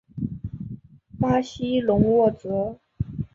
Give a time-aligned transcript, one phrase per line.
[1.19, 2.79] 巴西隆沃泽。